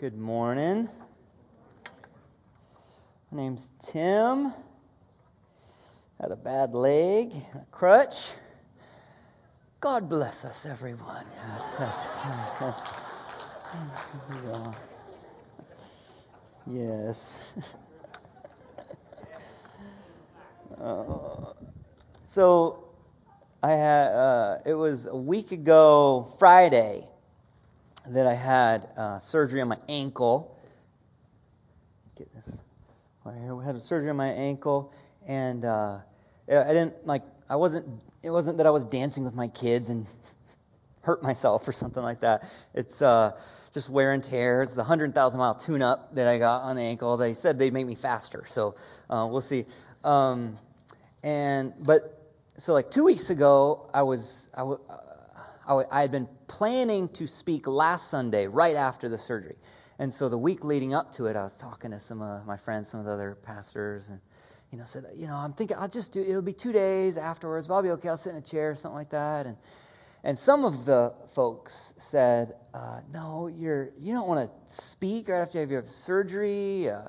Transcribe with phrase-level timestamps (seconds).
[0.00, 0.88] Good morning.
[3.30, 4.50] My name's Tim.
[6.18, 8.30] Had a bad leg, a crutch.
[9.78, 11.26] God bless us, everyone.
[11.78, 12.16] Yes,
[12.60, 12.80] yes,
[16.66, 17.40] yes.
[17.40, 17.40] Yes.
[20.80, 21.52] Uh,
[22.24, 22.84] so
[23.62, 24.12] I had.
[24.12, 27.06] Uh, it was a week ago, Friday,
[28.08, 30.56] that I had uh, surgery on my ankle.
[32.16, 32.60] Get this.
[33.24, 34.92] I had a surgery on my ankle,
[35.26, 35.98] and uh,
[36.48, 37.22] I didn't like.
[37.48, 37.86] I wasn't.
[38.22, 40.06] It wasn't that I was dancing with my kids and
[41.02, 42.50] hurt myself or something like that.
[42.74, 43.32] It's uh,
[43.72, 44.62] just wear and tear.
[44.62, 47.16] It's the 100,000 mile tune up that I got on the ankle.
[47.16, 48.74] They said they'd make me faster, so
[49.08, 49.64] uh, we'll see.
[50.04, 50.56] Um,
[51.22, 52.20] and but
[52.56, 54.80] so like two weeks ago, I was I, w-
[55.66, 59.56] I had been planning to speak last Sunday right after the surgery,
[59.98, 62.56] and so the week leading up to it, I was talking to some of my
[62.56, 64.20] friends, some of the other pastors, and
[64.72, 67.68] you know said you know I'm thinking I'll just do it'll be two days afterwards,
[67.68, 68.08] but I'll be okay.
[68.08, 69.56] I'll sit in a chair or something like that, and
[70.24, 75.40] and some of the folks said, uh, "No, you're you don't want to speak right
[75.40, 76.90] after you have your surgery.
[76.90, 77.02] Uh,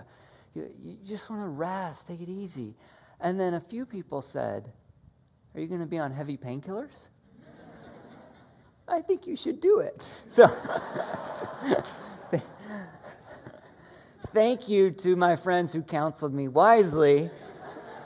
[0.53, 2.75] you, you just want to rest, take it easy."
[3.21, 4.71] And then a few people said,
[5.53, 7.07] Are you going to be on heavy painkillers?
[8.87, 10.11] I think you should do it.
[10.27, 10.47] So,
[14.33, 17.29] thank you to my friends who counseled me wisely.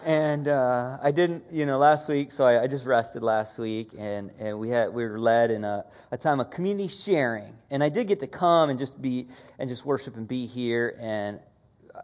[0.03, 3.89] And uh, I didn't, you know, last week, so I, I, just rested last week,
[3.97, 7.83] and, and we had we were led in a, a time of community sharing, and
[7.83, 11.39] I did get to come and just be and just worship and be here, and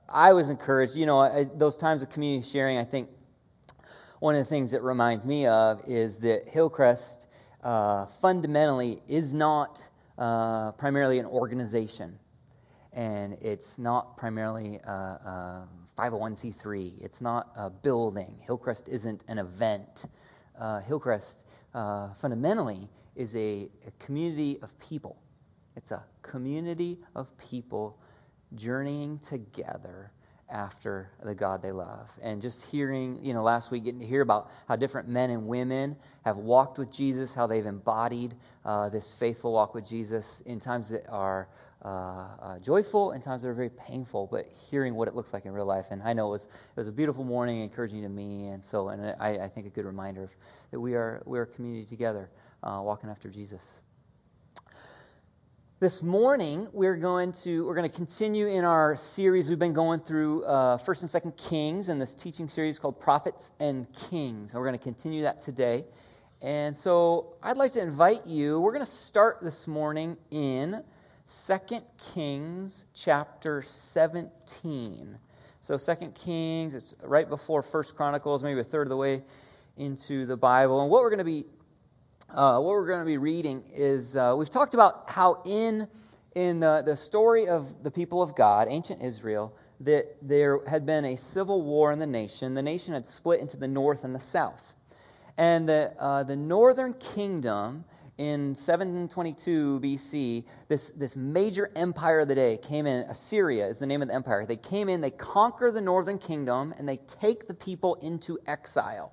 [0.09, 0.95] I was encouraged.
[0.95, 3.08] You know, I, those times of community sharing, I think
[4.19, 7.27] one of the things that reminds me of is that Hillcrest
[7.64, 12.17] uh, fundamentally is not uh, primarily an organization,
[12.94, 15.67] and it's not primarily a, a
[15.98, 17.02] 501c3.
[17.02, 18.36] It's not a building.
[18.45, 20.05] Hillcrest isn't an event.
[20.60, 25.17] Uh, Hillcrest uh, fundamentally is a, a community of people.
[25.76, 27.98] It's a community of people
[28.55, 30.11] journeying together
[30.52, 32.10] after the God they love.
[32.22, 35.48] And just hearing, you know, last week, getting to hear about how different men and
[35.48, 35.95] women
[36.26, 38.36] have walked with Jesus, how they've embodied
[38.66, 41.48] uh, this faithful walk with Jesus in times that are
[41.84, 45.45] uh, uh, joyful and times that are very painful, but hearing what it looks like
[45.45, 45.88] in real life.
[45.89, 48.48] And I know it was, it was a beautiful morning, encouraging to me.
[48.48, 50.32] And so, and I, I think a good reminder of
[50.70, 52.30] that we are, we are a community together,
[52.62, 53.82] uh, walking after Jesus.
[55.81, 60.02] This morning we're going to we're going to continue in our series we've been going
[60.02, 64.53] through uh, First and Second Kings in this teaching series called Prophets and Kings.
[64.53, 65.86] And we're going to continue that today.
[66.39, 68.59] And so I'd like to invite you.
[68.59, 70.83] We're going to start this morning in
[71.25, 71.83] Second
[72.14, 75.17] Kings chapter 17.
[75.61, 79.23] So Second Kings, it's right before First Chronicles, maybe a third of the way
[79.77, 80.83] into the Bible.
[80.83, 81.45] And what we're going to be
[82.33, 85.87] uh, what we're going to be reading is uh, we've talked about how in
[86.33, 91.03] in the, the story of the people of God, ancient Israel, that there had been
[91.03, 92.53] a civil war in the nation.
[92.53, 94.75] The nation had split into the north and the south,
[95.37, 97.83] and the uh, the northern kingdom
[98.17, 103.02] in 722 BC, this, this major empire of the day came in.
[103.09, 104.45] Assyria is the name of the empire.
[104.45, 109.11] They came in, they conquer the northern kingdom, and they take the people into exile.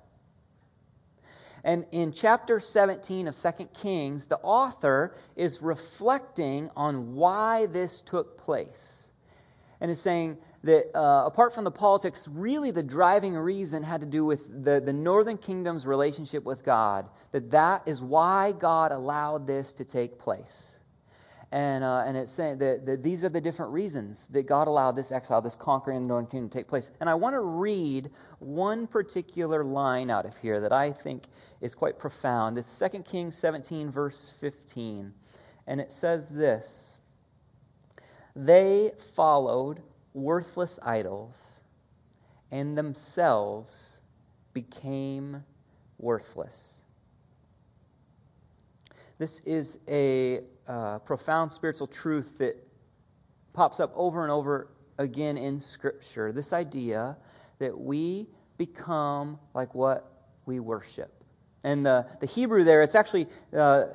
[1.69, 8.39] And in chapter 17 of 2 Kings, the author is reflecting on why this took
[8.39, 9.11] place.
[9.79, 14.07] And is saying that uh, apart from the politics, really the driving reason had to
[14.07, 17.07] do with the, the northern kingdom's relationship with God.
[17.33, 20.78] That that is why God allowed this to take place.
[21.51, 24.95] And, uh, and it's saying that, that, these are the different reasons that God allowed
[24.95, 26.91] this exile, this conquering of the northern kingdom to take place.
[26.99, 31.23] And I want to read one particular line out of here that I think
[31.59, 32.59] is quite profound.
[32.59, 35.11] It's 2 Kings 17, verse 15.
[35.65, 36.99] And it says this
[38.35, 39.81] They followed
[40.13, 41.63] worthless idols
[42.51, 44.01] and themselves
[44.53, 45.43] became
[45.97, 46.83] worthless.
[49.17, 50.41] This is a
[51.05, 52.55] profound spiritual truth that
[53.53, 56.31] pops up over and over again in Scripture.
[56.31, 57.17] This idea
[57.59, 58.27] that we
[58.57, 60.11] become like what
[60.45, 61.11] we worship.
[61.63, 63.85] And the, the Hebrew there, it's actually uh,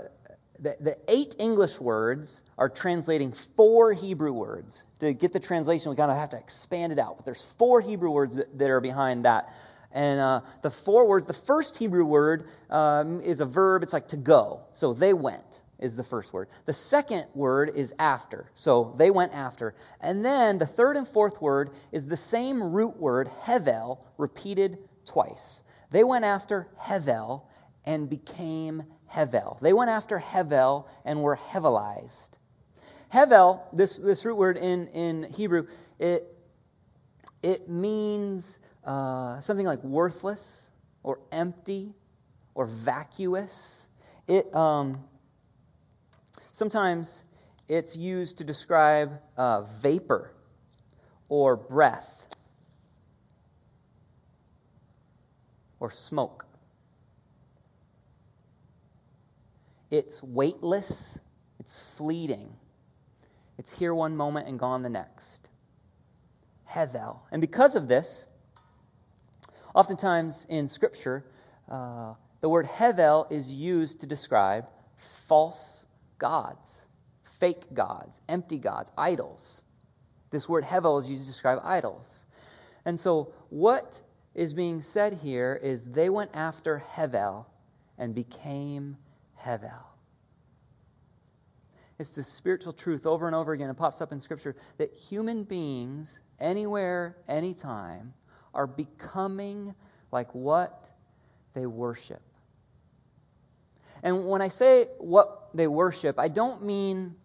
[0.58, 4.84] the, the eight English words are translating four Hebrew words.
[5.00, 7.16] To get the translation, we kind of have to expand it out.
[7.16, 9.52] But there's four Hebrew words that, that are behind that.
[9.92, 13.82] And uh, the four words, the first Hebrew word um, is a verb.
[13.82, 14.62] It's like to go.
[14.72, 16.48] So they went is the first word.
[16.64, 18.50] The second word is after.
[18.54, 19.74] So they went after.
[20.00, 25.62] And then the third and fourth word is the same root word, hevel, repeated twice.
[25.90, 27.42] They went after hevel
[27.84, 29.60] and became hevel.
[29.60, 32.30] They went after hevel and were hevelized.
[33.12, 35.66] Hevel, this, this root word in, in Hebrew,
[35.98, 36.26] it,
[37.42, 40.70] it means uh, something like worthless
[41.02, 41.92] or empty
[42.54, 43.86] or vacuous.
[44.26, 45.04] It um,
[46.54, 47.24] sometimes
[47.68, 50.32] it's used to describe uh, vapor
[51.28, 52.28] or breath
[55.80, 56.46] or smoke.
[59.90, 61.18] It's weightless,
[61.58, 62.54] it's fleeting.
[63.58, 65.48] It's here one moment and gone the next.
[66.70, 67.18] Hevel.
[67.32, 68.28] And because of this,
[69.74, 71.24] oftentimes in Scripture,
[71.68, 74.66] uh, the word Hevel is used to describe
[75.26, 75.83] false
[76.18, 76.86] gods,
[77.38, 79.62] fake gods, empty gods, idols.
[80.30, 82.24] This word Hevel is used to describe idols.
[82.84, 84.00] And so, what
[84.34, 87.46] is being said here is they went after Hevel
[87.98, 88.96] and became
[89.40, 89.84] Hevel.
[91.98, 93.70] It's the spiritual truth over and over again.
[93.70, 98.12] It pops up in Scripture that human beings, anywhere, anytime,
[98.52, 99.74] are becoming
[100.10, 100.90] like what
[101.54, 102.22] they worship.
[104.02, 107.16] And when I say what they worship, I don't mean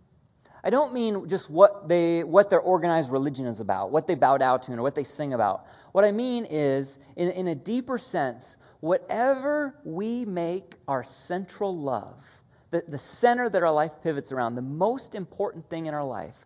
[0.61, 4.37] I don't mean just what they what their organized religion is about, what they bow
[4.37, 5.67] down to, or what they sing about.
[5.93, 12.39] What I mean is, in, in a deeper sense, whatever we make our central love
[12.71, 16.37] the, the center that our life pivots around, the most important thing in our life,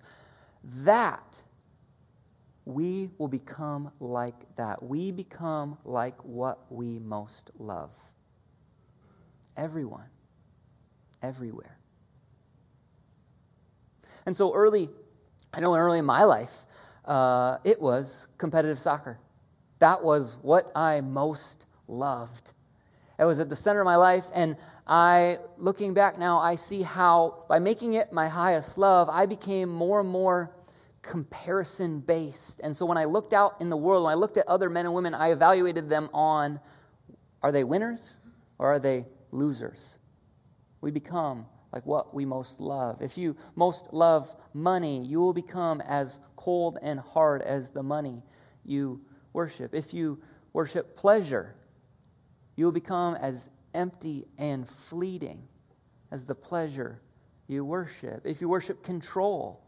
[0.83, 1.41] that
[2.65, 4.81] we will become like that.
[4.81, 7.95] We become like what we most love.
[9.57, 10.07] Everyone,
[11.23, 11.77] everywhere.
[14.25, 14.89] And so early,
[15.53, 16.53] I know early in my life,
[17.05, 19.17] uh, it was competitive soccer.
[19.79, 22.51] That was what I most loved.
[23.19, 24.55] It was at the center of my life, and
[24.87, 29.69] I, looking back now, I see how by making it my highest love, I became
[29.69, 30.51] more and more
[31.01, 32.61] comparison based.
[32.63, 34.85] And so when I looked out in the world, when I looked at other men
[34.85, 36.59] and women, I evaluated them on
[37.41, 38.19] are they winners
[38.57, 39.99] or are they losers?
[40.83, 43.01] We become like what we most love.
[43.01, 48.21] If you most love money, you will become as cold and hard as the money
[48.65, 48.99] you
[49.31, 49.73] worship.
[49.73, 50.21] If you
[50.51, 51.55] worship pleasure,
[52.57, 55.47] you will become as empty and fleeting
[56.11, 56.99] as the pleasure
[57.47, 58.25] you worship.
[58.25, 59.63] If you worship control,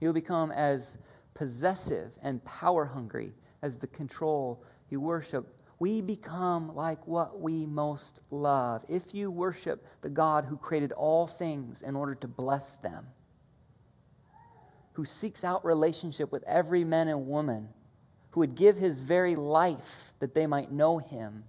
[0.00, 0.96] you'll become as
[1.34, 5.46] possessive and power hungry as the control you worship.
[5.78, 8.84] We become like what we most love.
[8.88, 13.06] If you worship the God who created all things in order to bless them,
[14.94, 17.68] who seeks out relationship with every man and woman,
[18.30, 21.44] who would give his very life that they might know him,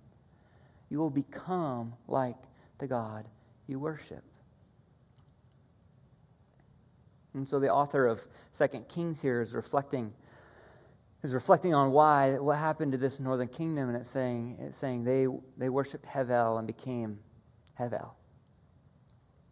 [0.89, 2.35] you will become like
[2.80, 3.25] the God
[3.68, 4.23] you worship.
[7.33, 10.13] And so the author of Second Kings here is reflecting
[11.23, 15.03] is reflecting on why what happened to this northern kingdom, and it's saying it's saying
[15.03, 15.27] they
[15.57, 17.19] they worshipped Hevel and became
[17.79, 18.11] Hevel.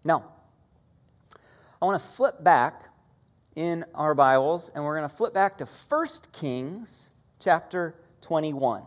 [0.04, 0.32] Now,
[1.82, 2.84] I want to flip back
[3.56, 8.84] in our Bibles, and we're going to flip back to 1 Kings chapter 21.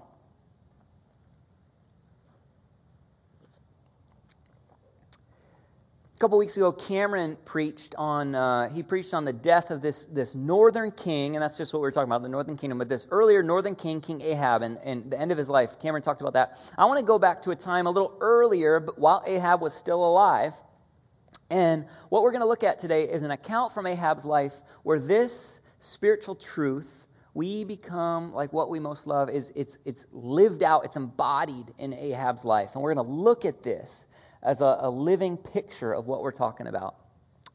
[6.18, 10.02] A couple weeks ago, Cameron preached on uh, he preached on the death of this
[10.02, 12.78] this northern king, and that's just what we are talking about, the northern kingdom.
[12.78, 15.78] But this earlier northern king, King Ahab, and, and the end of his life.
[15.78, 16.58] Cameron talked about that.
[16.76, 19.74] I want to go back to a time a little earlier, but while Ahab was
[19.74, 20.54] still alive.
[21.50, 24.98] And what we're going to look at today is an account from Ahab's life where
[24.98, 30.84] this spiritual truth we become like what we most love is it's it's lived out,
[30.84, 32.74] it's embodied in Ahab's life.
[32.74, 34.07] And we're going to look at this
[34.42, 36.96] as a, a living picture of what we're talking about.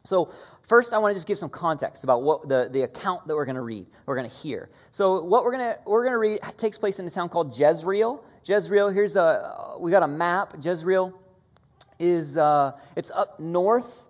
[0.05, 3.35] So, first, I want to just give some context about what the, the account that
[3.35, 4.69] we're going to read, we're going to hear.
[4.91, 7.57] So, what we're going to we're going to read takes place in a town called
[7.57, 8.21] Jezreel.
[8.45, 10.55] Jezreel, here's a we got a map.
[10.61, 11.17] Jezreel
[11.99, 14.07] is uh, it's up north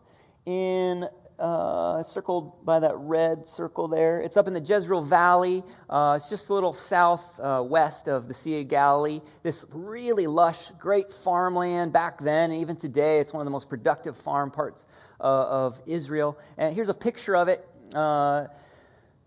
[0.47, 1.07] in
[1.43, 4.21] uh, circled by that red circle there.
[4.21, 5.62] It's up in the Jezreel Valley.
[5.89, 9.19] Uh, it's just a little southwest uh, of the Sea of Galilee.
[9.43, 13.67] This really lush, great farmland back then, and even today, it's one of the most
[13.67, 14.88] productive farm parts
[15.19, 16.39] uh, of Israel.
[16.57, 17.67] And here's a picture of it.
[17.93, 18.47] Uh,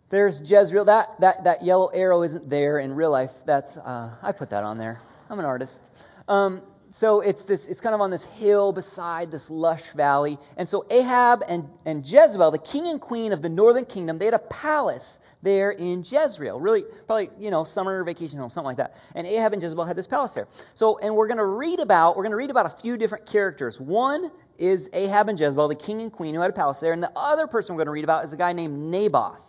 [0.09, 0.87] There's Jezreel.
[0.87, 3.33] That, that, that yellow arrow isn't there in real life.
[3.45, 5.01] That's uh, I put that on there.
[5.29, 5.91] I'm an artist.
[6.29, 10.39] Um, so it's this it's kind of on this hill beside this lush valley.
[10.57, 14.27] And so ahab and, and jezebel the king and queen of the northern kingdom they
[14.27, 16.61] had a palace there in jezreel.
[16.61, 18.95] Really probably you know summer vacation home something like that.
[19.15, 20.49] And ahab and jezebel had this palace there.
[20.75, 23.27] So and we're going to read about we're going to read about a few different
[23.27, 23.81] characters.
[23.81, 26.93] One is ahab and jezebel the king and queen who had a palace there.
[26.93, 29.43] And the other person we're going to read about is a guy named naboth.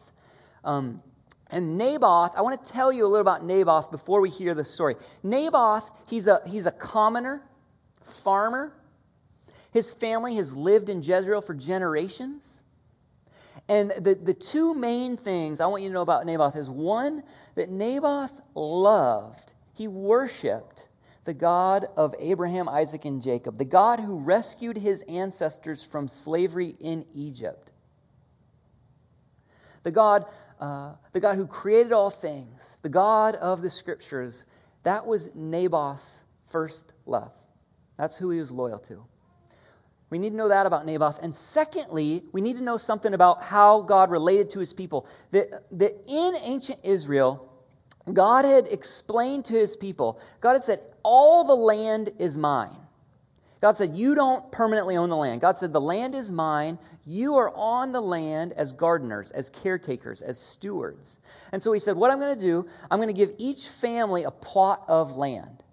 [0.63, 1.01] Um,
[1.49, 4.65] and Naboth, I want to tell you a little about Naboth before we hear the
[4.65, 4.95] story.
[5.23, 7.41] Naboth, he's a, he's a commoner,
[8.03, 8.73] farmer.
[9.71, 12.63] His family has lived in Jezreel for generations.
[13.69, 17.23] And the, the two main things I want you to know about Naboth is one,
[17.55, 20.87] that Naboth loved, he worshiped
[21.25, 26.73] the God of Abraham, Isaac, and Jacob, the God who rescued his ancestors from slavery
[26.79, 27.69] in Egypt.
[29.83, 30.25] The God
[30.59, 34.45] uh, the God who created all things, the God of the scriptures,
[34.83, 37.31] that was Naboth's first love.
[37.97, 39.03] That's who he was loyal to.
[40.09, 41.19] We need to know that about Naboth.
[41.21, 45.05] And secondly, we need to know something about how God related to his people.
[45.31, 47.51] That, that in ancient Israel,
[48.11, 52.77] God had explained to his people, God had said, All the land is mine.
[53.61, 55.41] God said, You don't permanently own the land.
[55.41, 56.77] God said, The land is mine.
[57.05, 61.19] You are on the land as gardeners, as caretakers, as stewards.
[61.51, 64.23] And so he said, What I'm going to do, I'm going to give each family
[64.23, 65.63] a plot of land.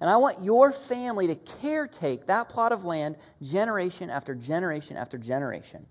[0.00, 5.18] And I want your family to caretake that plot of land generation after generation after
[5.18, 5.86] generation.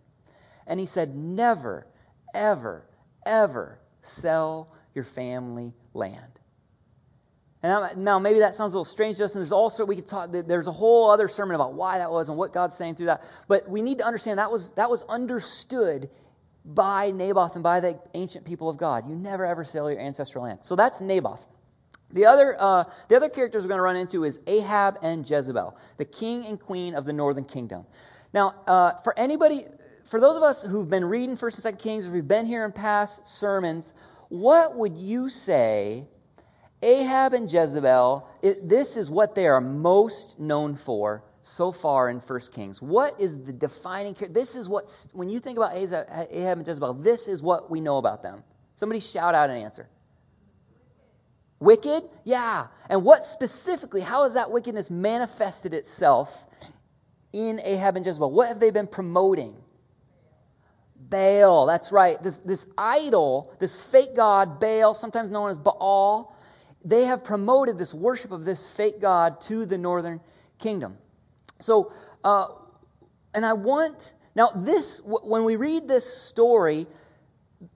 [0.67, 1.87] And he said, Never,
[2.33, 2.85] ever,
[3.25, 6.39] ever sell your family land.
[7.63, 10.07] And now maybe that sounds a little strange to us, and there's also we could
[10.07, 10.31] talk.
[10.31, 13.23] There's a whole other sermon about why that was and what God's saying through that.
[13.47, 16.09] But we need to understand that was that was understood
[16.65, 19.07] by Naboth and by the ancient people of God.
[19.07, 20.59] You never ever sell your ancestral land.
[20.63, 21.45] So that's Naboth.
[22.09, 25.77] The other uh, the other characters we're going to run into is Ahab and Jezebel,
[25.97, 27.85] the king and queen of the northern kingdom.
[28.33, 29.65] Now, uh, for anybody,
[30.05, 32.65] for those of us who've been reading First and Second Kings, if who've been here
[32.65, 33.93] in past sermons,
[34.29, 36.07] what would you say
[36.81, 42.19] Ahab and Jezebel, it, this is what they are most known for so far in
[42.19, 42.81] 1 Kings.
[42.81, 44.33] What is the defining character?
[44.33, 47.97] This is what, when you think about Ahab and Jezebel, this is what we know
[47.97, 48.43] about them.
[48.75, 49.87] Somebody shout out an answer.
[51.59, 52.03] Wicked?
[52.23, 52.67] Yeah.
[52.89, 56.47] And what specifically, how has that wickedness manifested itself
[57.31, 58.31] in Ahab and Jezebel?
[58.31, 59.55] What have they been promoting?
[60.95, 62.21] Baal, that's right.
[62.23, 66.35] This, this idol, this fake god, Baal, sometimes known as Baal,
[66.83, 70.19] they have promoted this worship of this fake God to the northern
[70.59, 70.97] kingdom.
[71.59, 71.91] So,
[72.23, 72.47] uh,
[73.33, 76.87] and I want, now this, when we read this story,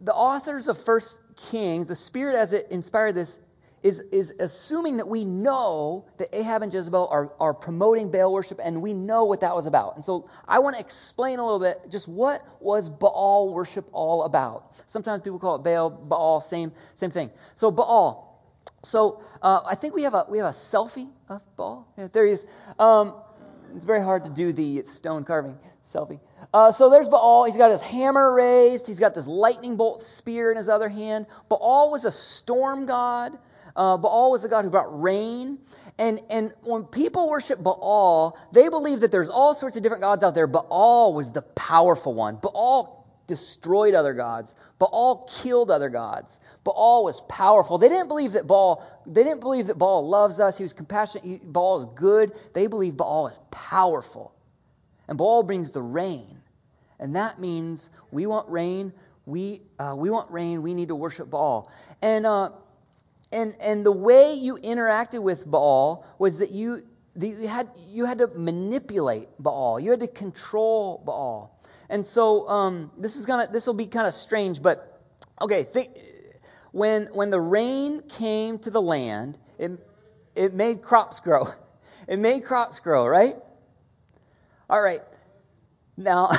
[0.01, 1.17] the authors of First
[1.51, 3.39] Kings, the Spirit as it inspired this,
[3.83, 8.59] is, is assuming that we know that Ahab and Jezebel are, are promoting Baal worship,
[8.63, 9.93] and we know what that was about.
[9.93, 14.23] And so I want to explain a little bit just what was Baal worship all
[14.23, 14.73] about.
[14.87, 17.29] Sometimes people call it Baal, Baal, same, same thing.
[17.53, 18.34] So Baal,
[18.83, 21.87] so uh, I think we have a we have a selfie of Baal.
[21.97, 22.45] Yeah, there he is.
[22.79, 23.15] Um,
[23.75, 26.19] it's very hard to do the stone carving selfie.
[26.53, 27.45] Uh, so there's Baal.
[27.45, 28.87] He's got his hammer raised.
[28.87, 31.25] He's got this lightning bolt spear in his other hand.
[31.49, 33.37] Baal was a storm god.
[33.75, 35.59] Uh, Baal was a god who brought rain.
[35.97, 40.23] And, and when people worship Baal, they believe that there's all sorts of different gods
[40.23, 40.47] out there.
[40.47, 42.35] Baal was the powerful one.
[42.35, 44.55] Baal destroyed other gods.
[44.79, 46.39] Baal killed other gods.
[46.63, 47.77] Baal was powerful.
[47.77, 50.57] They didn't believe that Baal, they didn't believe that Baal loves us.
[50.57, 51.41] He was compassionate.
[51.51, 52.33] Baal is good.
[52.53, 54.33] They believe Baal is powerful.
[55.07, 56.37] And Baal brings the rain.
[56.99, 58.93] And that means we want rain.
[59.25, 60.61] We, uh, we want rain.
[60.61, 61.71] We need to worship Baal.
[62.01, 62.51] And, uh,
[63.31, 66.83] and, and the way you interacted with Baal was that you,
[67.15, 69.79] that you, had, you had to manipulate Baal.
[69.79, 71.54] You had to control Baal.
[71.89, 75.01] And so um, this is gonna this will be kind of strange, but
[75.41, 75.63] okay.
[75.63, 75.89] Think,
[76.71, 79.71] when when the rain came to the land, it
[80.35, 81.47] it made crops grow.
[82.07, 83.35] It made crops grow, right?
[84.69, 85.01] All right.
[85.97, 86.29] Now,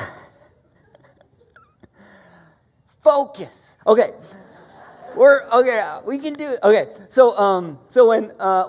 [3.02, 3.76] focus.
[3.84, 4.12] Okay.
[5.16, 5.98] We're okay.
[6.04, 6.60] We can do it.
[6.62, 6.92] Okay.
[7.08, 8.68] So um so when uh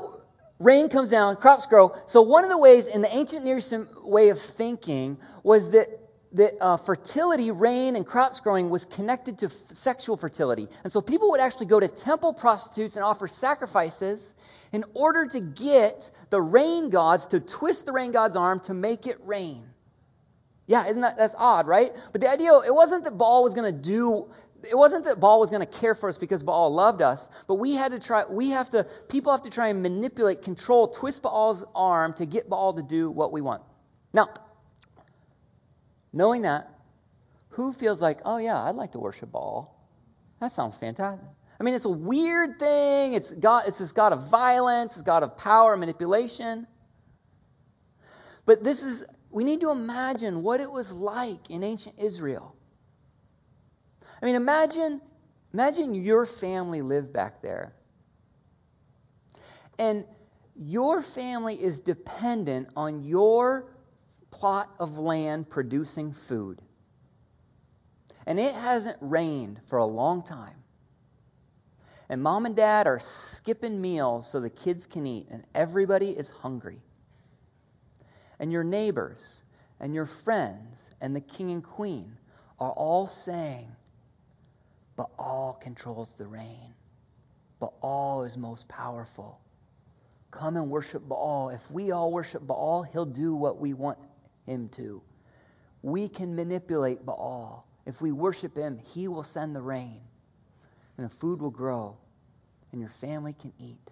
[0.59, 1.95] rain comes down, crops grow.
[2.05, 5.87] So one of the ways in the ancient Near Eastern way of thinking was that
[6.33, 10.67] that uh, fertility, rain, and crops growing was connected to f- sexual fertility.
[10.83, 14.35] And so people would actually go to temple prostitutes and offer sacrifices
[14.71, 19.07] in order to get the rain gods to twist the rain god's arm to make
[19.07, 19.63] it rain.
[20.65, 21.91] Yeah, isn't that that's odd, right?
[22.11, 24.29] But the idea it wasn't that Baal was going to do
[24.63, 27.55] it wasn't that Baal was going to care for us because Baal loved us, but
[27.55, 31.21] we had to try, we have to, people have to try and manipulate, control, twist
[31.21, 33.61] Baal's arm to get Baal to do what we want.
[34.13, 34.29] Now,
[36.17, 36.69] knowing that,
[37.49, 39.73] who feels like, oh yeah, I'd like to worship Baal?
[40.39, 41.27] That sounds fantastic.
[41.59, 43.13] I mean, it's a weird thing.
[43.13, 46.67] It's God, it's this God of violence, it's God of power manipulation.
[48.45, 52.55] But this is, we need to imagine what it was like in ancient Israel.
[54.21, 55.01] I mean, imagine,
[55.53, 57.73] imagine your family lived back there.
[59.79, 60.05] And
[60.55, 63.67] your family is dependent on your
[64.39, 66.61] plot of land producing food.
[68.25, 70.55] And it hasn't rained for a long time.
[72.09, 76.29] And mom and dad are skipping meals so the kids can eat, and everybody is
[76.29, 76.79] hungry.
[78.39, 79.43] And your neighbors
[79.79, 82.17] and your friends and the king and queen
[82.59, 83.67] are all saying,
[84.95, 86.73] Baal controls the rain.
[87.59, 89.39] Baal is most powerful.
[90.31, 91.49] Come and worship Baal.
[91.49, 93.97] If we all worship Baal, he'll do what we want
[94.47, 95.03] him to.
[95.83, 97.67] We can manipulate Baal.
[97.85, 100.01] If we worship him, he will send the rain,
[100.97, 101.95] and the food will grow,
[102.71, 103.91] and your family can eat.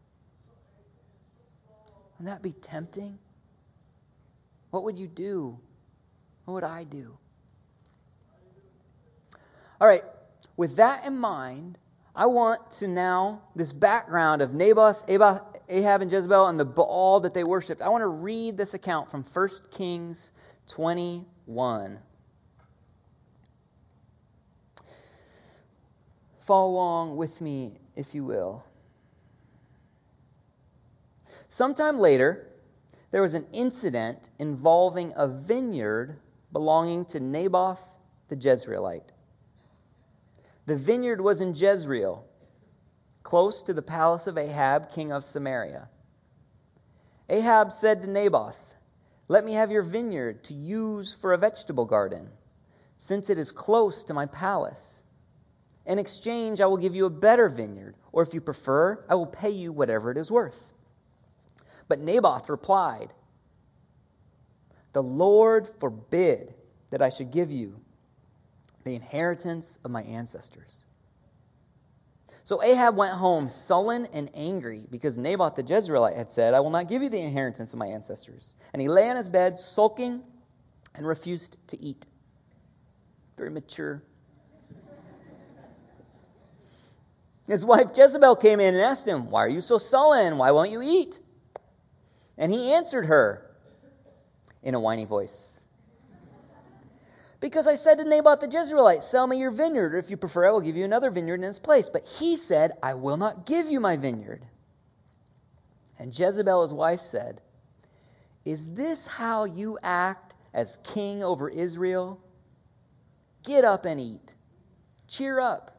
[2.17, 3.19] Wouldn't that be tempting?
[4.71, 5.59] What would you do?
[6.45, 7.17] What would I do?
[9.79, 10.03] All right,
[10.57, 11.77] with that in mind,
[12.15, 17.33] I want to now, this background of Naboth, Ahab, and Jezebel, and the Baal that
[17.33, 20.31] they worshipped, I want to read this account from 1 Kings
[20.67, 21.99] 21.
[26.39, 28.63] Follow along with me, if you will.
[31.49, 32.47] Sometime later,
[33.11, 36.17] there was an incident involving a vineyard
[36.51, 37.81] belonging to Naboth
[38.27, 39.11] the Jezreelite.
[40.65, 42.25] The vineyard was in Jezreel,
[43.23, 45.87] close to the palace of Ahab, king of Samaria.
[47.29, 48.57] Ahab said to Naboth,
[49.27, 52.29] Let me have your vineyard to use for a vegetable garden,
[52.97, 55.03] since it is close to my palace.
[55.85, 59.25] In exchange, I will give you a better vineyard, or if you prefer, I will
[59.25, 60.59] pay you whatever it is worth.
[61.87, 63.13] But Naboth replied,
[64.93, 66.53] The Lord forbid
[66.91, 67.79] that I should give you
[68.83, 70.84] the inheritance of my ancestors.
[72.45, 76.69] So Ahab went home sullen and angry because Naboth the Jezreelite had said, I will
[76.69, 78.53] not give you the inheritance of my ancestors.
[78.71, 80.21] And he lay on his bed, sulking,
[80.93, 82.05] and refused to eat.
[83.35, 84.03] Very mature.
[87.47, 90.37] His wife Jezebel came in and asked him, Why are you so sullen?
[90.37, 91.19] Why won't you eat?
[92.37, 93.49] And he answered her
[94.61, 95.64] in a whiny voice
[97.39, 100.47] because I said to Naboth the Jezreelite, Sell me your vineyard, or if you prefer,
[100.47, 101.89] I will give you another vineyard in its place.
[101.89, 104.45] But he said, I will not give you my vineyard.
[105.99, 107.41] And Jezebel, his wife, said,
[108.43, 112.19] Is this how you act as king over Israel?
[113.43, 114.33] Get up and eat.
[115.07, 115.71] Cheer up.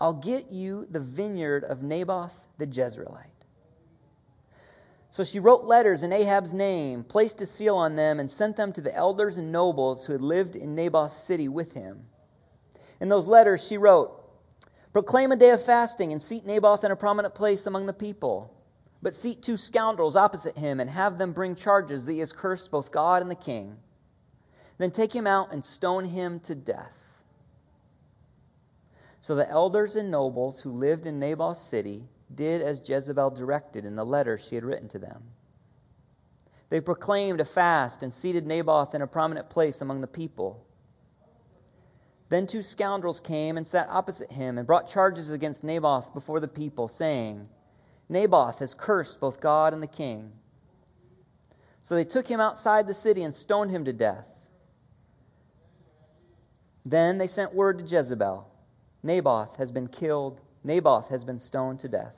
[0.00, 3.31] I'll get you the vineyard of Naboth the Jezreelite.
[5.12, 8.72] So she wrote letters in Ahab's name, placed a seal on them, and sent them
[8.72, 12.06] to the elders and nobles who had lived in Naboth's city with him.
[12.98, 14.18] In those letters, she wrote,
[14.94, 18.54] Proclaim a day of fasting and seat Naboth in a prominent place among the people.
[19.02, 22.70] But seat two scoundrels opposite him and have them bring charges that he has cursed
[22.70, 23.76] both God and the king.
[24.78, 27.22] Then take him out and stone him to death.
[29.20, 33.96] So the elders and nobles who lived in Naboth's city did as Jezebel directed in
[33.96, 35.22] the letter she had written to them.
[36.68, 40.64] They proclaimed a fast and seated Naboth in a prominent place among the people.
[42.30, 46.48] Then two scoundrels came and sat opposite him and brought charges against Naboth before the
[46.48, 47.48] people, saying,
[48.08, 50.32] Naboth has cursed both God and the king.
[51.82, 54.26] So they took him outside the city and stoned him to death.
[56.86, 58.48] Then they sent word to Jezebel
[59.02, 62.14] Naboth has been killed, Naboth has been stoned to death.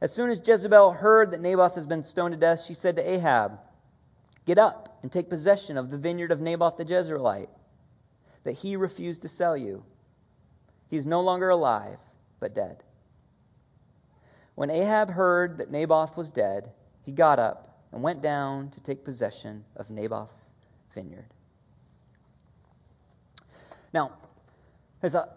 [0.00, 3.08] As soon as Jezebel heard that Naboth has been stoned to death, she said to
[3.08, 3.58] Ahab,
[4.44, 7.48] Get up and take possession of the vineyard of Naboth the Jezreelite,
[8.44, 9.82] that he refused to sell you.
[10.88, 11.98] He is no longer alive,
[12.38, 12.84] but dead.
[14.54, 19.04] When Ahab heard that Naboth was dead, he got up and went down to take
[19.04, 20.54] possession of Naboth's
[20.94, 21.26] vineyard.
[23.92, 24.12] Now,
[25.02, 25.28] as, a,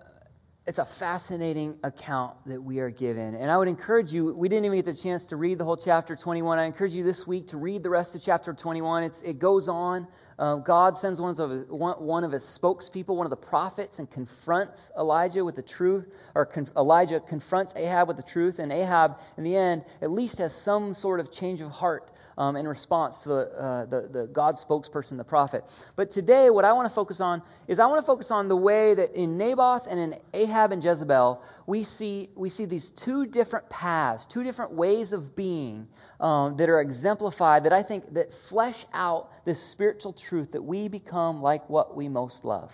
[0.70, 3.34] it's a fascinating account that we are given.
[3.34, 5.76] And I would encourage you, we didn't even get the chance to read the whole
[5.76, 6.60] chapter 21.
[6.60, 9.02] I encourage you this week to read the rest of chapter 21.
[9.02, 10.08] It's, it goes on.
[10.38, 14.08] Uh, God sends one of, his, one, of his spokespeople, one of the prophets, and
[14.12, 18.60] confronts Elijah with the truth, or con- Elijah confronts Ahab with the truth.
[18.60, 22.56] And Ahab, in the end, at least has some sort of change of heart um,
[22.56, 25.66] in response to the, uh, the, the God spokesperson, the prophet.
[25.98, 28.56] But today, what I want to focus on is I want to focus on the
[28.56, 33.26] way that in Naboth and in Ahab and Jezebel, we see, we see these two
[33.26, 35.90] different paths, two different ways of being
[36.22, 40.88] um, that are exemplified that I think that flesh out this spiritual truth that we
[40.88, 42.74] become like what we most love.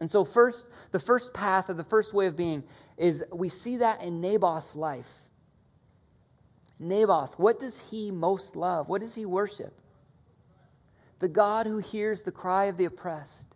[0.00, 2.64] And so, first, the first path or the first way of being
[2.96, 5.08] is we see that in Naboth's life.
[6.78, 8.88] Naboth, what does he most love?
[8.88, 9.72] What does he worship?
[11.18, 13.54] The God who hears the cry of the oppressed.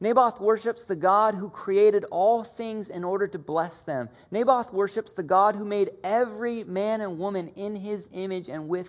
[0.00, 4.08] Naboth worships the God who created all things in order to bless them.
[4.30, 8.88] Naboth worships the God who made every man and woman in his image and with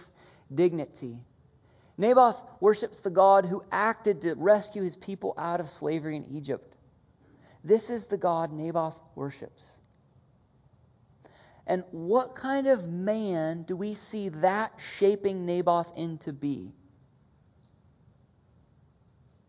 [0.53, 1.19] dignity.
[1.97, 6.75] Naboth worships the God who acted to rescue his people out of slavery in Egypt.
[7.63, 9.81] This is the God Naboth worships.
[11.69, 16.73] And what kind of man do we see that shaping Naboth into be?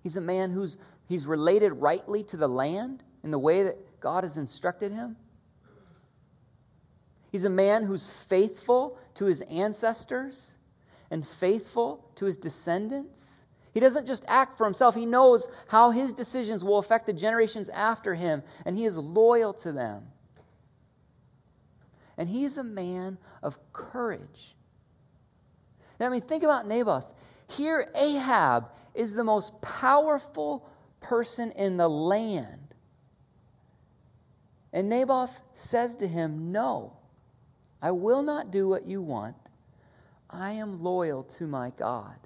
[0.02, 0.76] He's a man who's
[1.09, 5.16] he's related rightly to the land in the way that God has instructed him.
[7.33, 10.59] He's a man who's faithful to his ancestors
[11.11, 13.46] and faithful to his descendants.
[13.72, 17.70] He doesn't just act for himself, he knows how his decisions will affect the generations
[17.70, 20.06] after him, and he is loyal to them.
[22.20, 24.54] And he's a man of courage.
[25.98, 27.11] Now, I mean, think about Naboth.
[27.48, 30.68] Here, Ahab is the most powerful
[31.00, 32.74] person in the land.
[34.70, 36.92] And Naboth says to him, No,
[37.80, 39.37] I will not do what you want.
[40.28, 42.18] I am loyal to my God.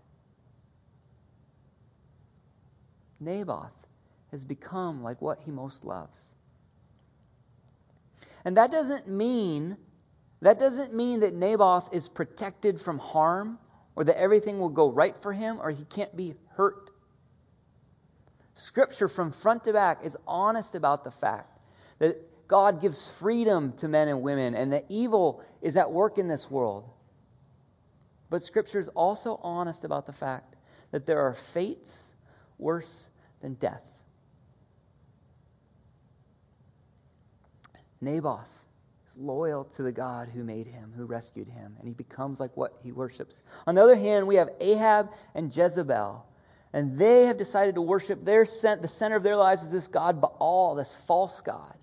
[3.21, 3.71] Naboth
[4.33, 6.35] has become like what he most loves.
[8.45, 9.77] And that doesn't mean
[10.45, 13.59] that doesn't mean that Naboth is protected from harm
[13.97, 16.91] or that everything will go right for him or he can't be hurt.
[18.53, 21.59] Scripture from front to back is honest about the fact
[21.99, 26.29] that God gives freedom to men and women and that evil is at work in
[26.29, 26.91] this world.
[28.29, 30.57] But Scripture is also honest about the fact
[30.91, 32.15] that there are fates
[32.59, 33.09] worse
[33.41, 33.83] than death.
[38.03, 38.64] Naboth
[39.17, 42.75] loyal to the God who made him, who rescued him, and he becomes like what
[42.83, 43.43] he worships.
[43.67, 46.25] On the other hand, we have Ahab and Jezebel,
[46.73, 50.21] and they have decided to worship their the center of their lives is this God
[50.21, 51.75] Baal, this false God.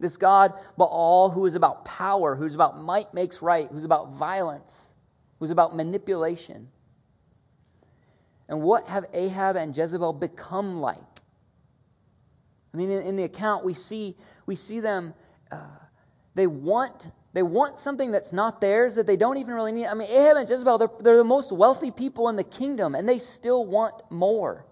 [0.00, 4.94] This God Baal who is about power, who's about might makes right, who's about violence,
[5.38, 6.68] who's about manipulation.
[8.48, 10.98] And what have Ahab and Jezebel become like?
[12.74, 14.16] I mean, in, in the account, we see,
[14.46, 15.14] we see them,
[15.50, 15.58] uh,
[16.34, 19.86] they, want, they want something that's not theirs, that they don't even really need.
[19.86, 23.08] I mean, Ahab and Jezebel, they're, they're the most wealthy people in the kingdom, and
[23.08, 24.64] they still want more.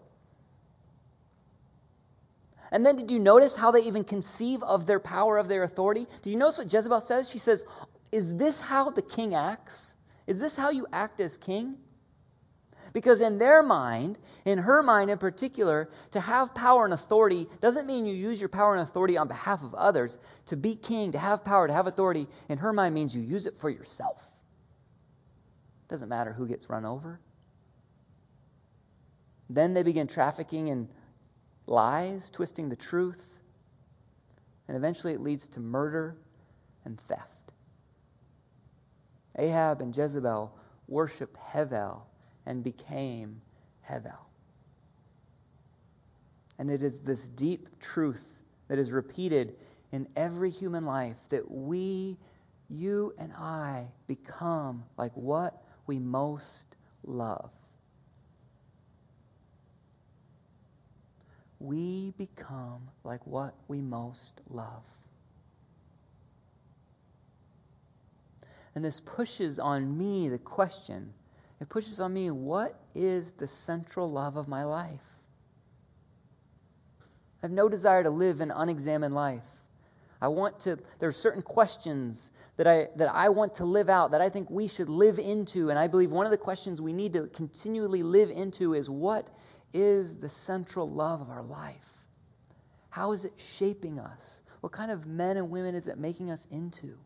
[2.72, 6.06] And then did you notice how they even conceive of their power, of their authority?
[6.22, 7.28] Do you notice what Jezebel says?
[7.28, 7.64] She says,
[8.10, 9.94] Is this how the king acts?
[10.26, 11.76] Is this how you act as king?
[12.92, 17.86] Because in their mind, in her mind in particular, to have power and authority doesn't
[17.86, 20.18] mean you use your power and authority on behalf of others.
[20.46, 23.46] To be king, to have power, to have authority, in her mind means you use
[23.46, 24.22] it for yourself.
[25.88, 27.18] Doesn't matter who gets run over.
[29.48, 30.88] Then they begin trafficking in
[31.66, 33.38] lies, twisting the truth,
[34.68, 36.16] and eventually it leads to murder
[36.84, 37.52] and theft.
[39.38, 40.54] Ahab and Jezebel
[40.88, 42.02] worshiped Hevel
[42.46, 43.40] and became
[43.88, 44.18] Hevel.
[46.58, 48.26] And it is this deep truth
[48.68, 49.54] that is repeated
[49.92, 52.16] in every human life that we,
[52.70, 56.66] you and I, become like what we most
[57.04, 57.50] love.
[61.60, 64.82] We become like what we most love.
[68.74, 71.12] And this pushes on me the question
[71.62, 75.00] it pushes on me what is the central love of my life?
[77.42, 79.46] I have no desire to live an unexamined life.
[80.20, 84.12] I want to, there are certain questions that I, that I want to live out,
[84.12, 85.70] that I think we should live into.
[85.70, 89.28] And I believe one of the questions we need to continually live into is what
[89.72, 91.88] is the central love of our life?
[92.90, 94.42] How is it shaping us?
[94.60, 96.96] What kind of men and women is it making us into?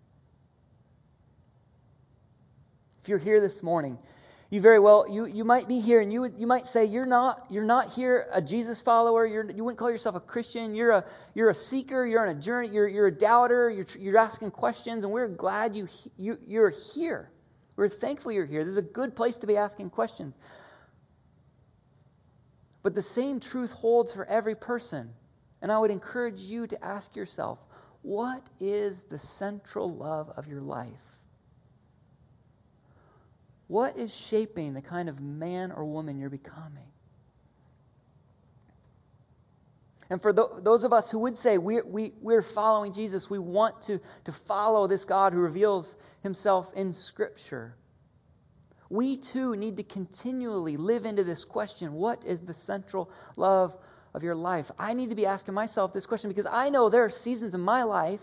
[3.02, 3.98] If you're here this morning,
[4.48, 7.06] you very well you, you might be here and you would, you might say you're
[7.06, 9.26] not you're not here a Jesus follower.
[9.26, 10.74] You're, you wouldn't call yourself a Christian.
[10.74, 11.04] You're a
[11.34, 12.06] you're a seeker.
[12.06, 12.68] You're on a journey.
[12.68, 13.68] You're, you're a doubter.
[13.68, 15.02] You're, you're asking questions.
[15.02, 17.30] And we're glad you, you you're here.
[17.74, 18.62] We're thankful you're here.
[18.62, 20.36] This is a good place to be asking questions.
[22.82, 25.12] But the same truth holds for every person.
[25.60, 27.58] And I would encourage you to ask yourself
[28.02, 31.15] what is the central love of your life
[33.68, 36.88] what is shaping the kind of man or woman you're becoming?
[40.08, 43.40] And for th- those of us who would say we're, we, we're following Jesus, we
[43.40, 47.74] want to, to follow this God who reveals himself in Scripture.
[48.88, 53.76] We too need to continually live into this question what is the central love
[54.14, 54.70] of your life?
[54.78, 57.60] I need to be asking myself this question because I know there are seasons in
[57.60, 58.22] my life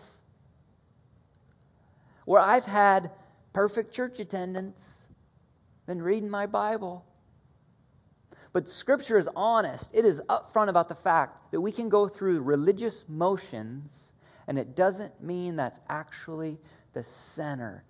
[2.23, 3.12] where I've had
[3.51, 5.03] perfect church attendance
[5.86, 7.06] been reading my Bible.
[8.54, 9.91] But Scripture is honest.
[9.93, 14.13] It is upfront about the fact that we can go through religious motions,
[14.48, 16.60] and it doesn't mean that's actually
[16.93, 17.84] the center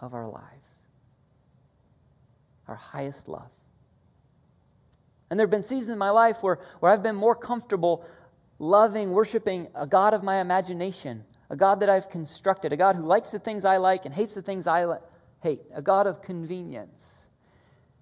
[0.00, 0.78] of our lives,
[2.68, 3.50] our highest love.
[5.28, 8.04] And there have been seasons in my life where, where I've been more comfortable
[8.60, 13.02] loving, worshiping a God of my imagination, a God that I've constructed, a God who
[13.02, 15.02] likes the things I like and hates the things I like
[15.44, 17.28] hate, a God of convenience.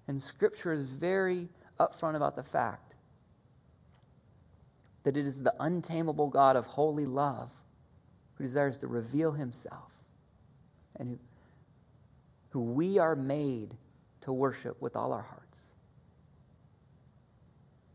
[0.07, 2.95] And Scripture is very upfront about the fact
[5.03, 7.51] that it is the untamable God of holy love
[8.35, 9.91] who desires to reveal himself
[10.95, 11.19] and who,
[12.51, 13.75] who we are made
[14.21, 15.59] to worship with all our hearts.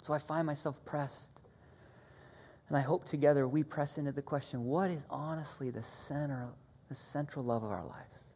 [0.03, 1.41] So I find myself pressed.
[2.69, 6.49] And I hope together we press into the question what is honestly the center,
[6.91, 8.28] the central love of our lives?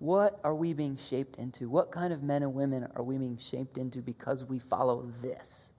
[0.00, 1.68] What are we being shaped into?
[1.68, 5.74] What kind of men and women are we being shaped into because we follow this?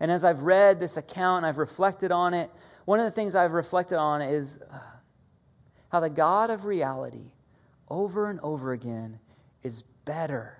[0.00, 2.50] And as I've read this account and I've reflected on it,
[2.86, 4.78] one of the things I've reflected on is uh,
[5.90, 7.30] how the God of reality,
[7.88, 9.20] over and over again,
[9.62, 10.58] is better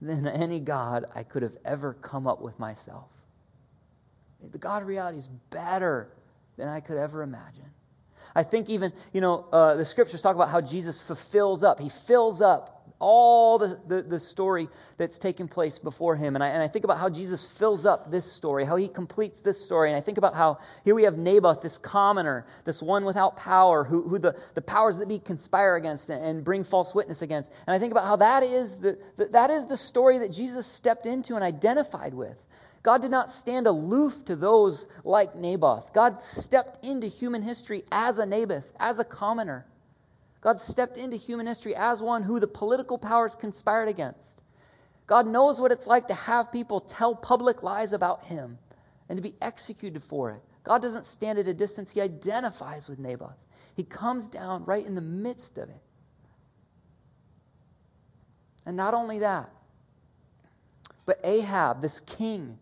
[0.00, 3.10] than any God I could have ever come up with myself.
[4.50, 6.08] The God of reality is better
[6.56, 7.73] than I could ever imagine.
[8.34, 11.80] I think even, you know, uh, the scriptures talk about how Jesus fulfills up.
[11.80, 16.34] He fills up all the, the, the story that's taken place before him.
[16.36, 19.40] And I, and I think about how Jesus fills up this story, how he completes
[19.40, 19.90] this story.
[19.90, 23.84] And I think about how here we have Naboth, this commoner, this one without power,
[23.84, 27.52] who, who the, the powers that be conspire against and bring false witness against.
[27.66, 30.66] And I think about how that is the, the, that is the story that Jesus
[30.66, 32.36] stepped into and identified with.
[32.84, 35.94] God did not stand aloof to those like Naboth.
[35.94, 39.66] God stepped into human history as a Naboth, as a commoner.
[40.42, 44.42] God stepped into human history as one who the political powers conspired against.
[45.06, 48.58] God knows what it's like to have people tell public lies about him
[49.08, 50.42] and to be executed for it.
[50.62, 53.38] God doesn't stand at a distance, he identifies with Naboth.
[53.76, 55.82] He comes down right in the midst of it.
[58.66, 59.48] And not only that,
[61.06, 62.58] but Ahab, this king,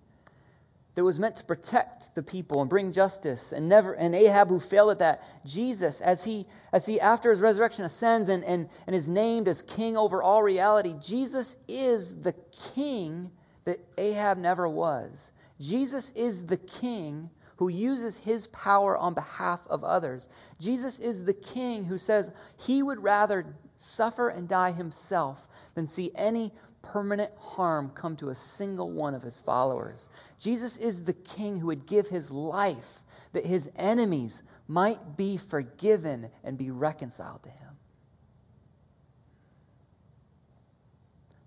[0.94, 3.52] that was meant to protect the people and bring justice.
[3.52, 7.40] And never and ahab who failed at that jesus as he as he after his
[7.40, 12.34] resurrection ascends and, and, and is named as king over all reality jesus is the
[12.74, 13.30] king
[13.64, 15.32] that ahab never was.
[15.60, 20.28] Jesus is the king who uses his power on behalf of others.
[20.58, 22.30] Jesus is the king who says
[22.66, 23.46] he would rather
[23.78, 26.52] suffer and die himself than see any
[26.82, 30.08] permanent harm come to a single one of his followers.
[30.38, 36.30] Jesus is the king who would give his life that his enemies might be forgiven
[36.44, 37.68] and be reconciled to him.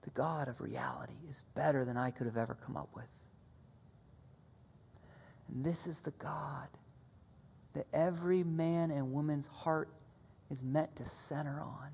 [0.04, 3.06] The God of reality is better than I could have ever come up with.
[5.50, 6.68] And this is the God
[7.74, 9.90] that every man and woman's heart
[10.50, 11.90] is meant to center on,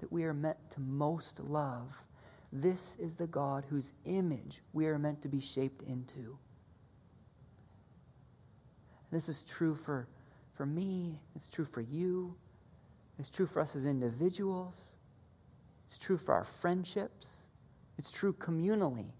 [0.00, 2.04] that we are meant to most love
[2.52, 6.38] this is the God whose image we are meant to be shaped into.
[9.10, 10.06] This is true for,
[10.54, 12.34] for me, it's true for you,
[13.18, 14.76] it's true for us as individuals,
[15.86, 17.38] it's true for our friendships,
[17.98, 19.10] it's true communally.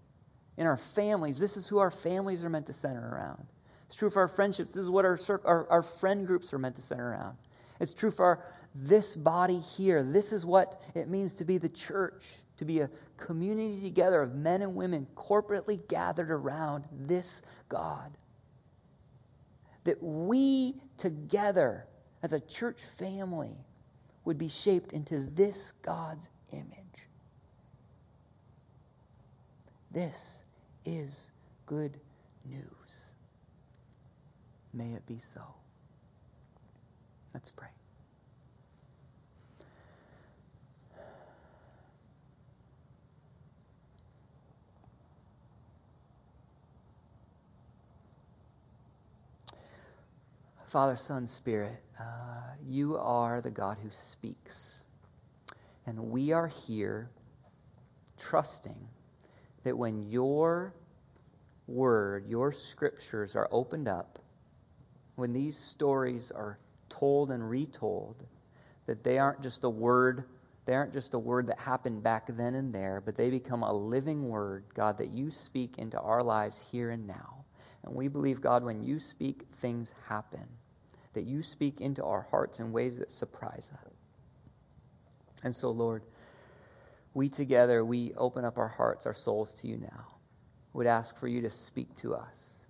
[0.57, 3.47] In our families, this is who our families are meant to center around.
[3.85, 4.73] It's true for our friendships.
[4.73, 7.37] This is what our, our, our friend groups are meant to center around.
[7.79, 10.03] It's true for our, this body here.
[10.03, 12.23] This is what it means to be the church,
[12.59, 18.11] to be a community together of men and women corporately gathered around this God.
[19.85, 21.85] That we together
[22.21, 23.55] as a church family
[24.25, 27.07] would be shaped into this God's image.
[29.91, 30.43] This
[30.83, 31.31] is
[31.65, 31.97] good
[32.45, 33.13] news.
[34.73, 35.41] May it be so.
[37.33, 37.69] Let's pray.
[50.69, 52.03] Father, Son, Spirit, uh,
[52.67, 54.85] you are the God who speaks.
[55.87, 57.09] And we are here
[58.19, 58.77] trusting
[59.63, 60.75] that when your
[61.65, 64.19] word, your scriptures are opened up,
[65.15, 68.23] when these stories are told and retold,
[68.85, 70.25] that they aren't just a word,
[70.65, 73.73] they aren't just a word that happened back then and there, but they become a
[73.73, 77.43] living word, God, that you speak into our lives here and now.
[77.83, 80.47] And we believe, God, when you speak, things happen
[81.19, 83.93] that you speak into our hearts in ways that surprise us.
[85.43, 86.01] And so, Lord,
[87.13, 90.05] we together, we open up our hearts, our souls to you now.
[90.71, 92.65] Would ask for you to speak to us.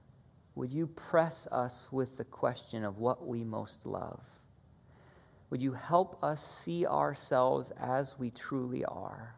[0.56, 4.20] Would you press us with the question of what we most love?
[5.52, 9.36] Would you help us see ourselves as we truly are?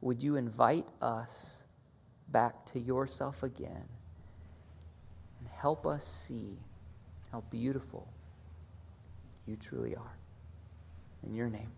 [0.00, 1.62] Would you invite us
[2.26, 3.88] back to yourself again
[5.38, 6.58] and help us see
[7.32, 8.08] how beautiful
[9.46, 10.16] you truly are.
[11.26, 11.72] In your name,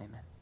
[0.00, 0.35] amen.